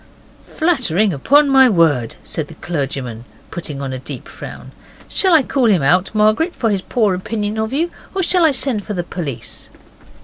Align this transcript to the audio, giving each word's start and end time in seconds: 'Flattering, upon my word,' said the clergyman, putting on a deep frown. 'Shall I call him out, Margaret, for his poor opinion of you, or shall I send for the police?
'Flattering, 0.47 1.13
upon 1.13 1.47
my 1.47 1.69
word,' 1.69 2.15
said 2.23 2.47
the 2.47 2.55
clergyman, 2.55 3.23
putting 3.51 3.83
on 3.83 3.93
a 3.93 3.99
deep 3.99 4.27
frown. 4.27 4.71
'Shall 5.07 5.31
I 5.35 5.43
call 5.43 5.67
him 5.67 5.83
out, 5.83 6.09
Margaret, 6.15 6.55
for 6.55 6.71
his 6.71 6.81
poor 6.81 7.13
opinion 7.13 7.59
of 7.59 7.71
you, 7.71 7.91
or 8.15 8.23
shall 8.23 8.43
I 8.43 8.49
send 8.51 8.83
for 8.83 8.95
the 8.95 9.03
police? 9.03 9.69